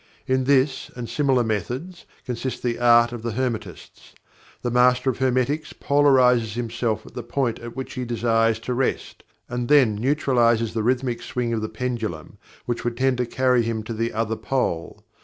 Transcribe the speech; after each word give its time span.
In 0.25 0.45
this 0.45 0.89
and 0.95 1.07
similar 1.07 1.43
methods, 1.43 2.07
consist 2.25 2.63
the 2.63 2.79
Art 2.79 3.11
of 3.11 3.21
the 3.21 3.33
Hermetists. 3.33 4.15
The 4.63 4.71
Master 4.71 5.11
of 5.11 5.19
Hermetics 5.19 5.73
polarizes 5.73 6.55
himself 6.55 7.05
at 7.05 7.13
the 7.13 7.21
point 7.21 7.59
at 7.59 7.75
which 7.75 7.93
he 7.93 8.03
desires 8.03 8.57
to 8.61 8.73
rest, 8.73 9.23
and 9.47 9.67
then 9.69 9.93
neutralizes 9.93 10.73
the 10.73 10.81
Rhythmic 10.81 11.21
swing 11.21 11.53
of 11.53 11.61
the 11.61 11.69
pendulum 11.69 12.39
which 12.65 12.83
would 12.83 12.97
tend 12.97 13.19
to 13.19 13.27
carry 13.27 13.61
him 13.61 13.83
to 13.83 13.93
the 13.93 14.11
other 14.11 14.35
pole. 14.35 15.03